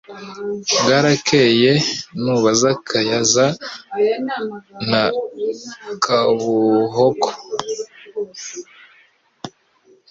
[0.81, 1.71] Bwarakeye
[2.23, 3.45] nu baza Kayaza
[4.89, 5.03] na
[6.03, 7.29] Kabuhoko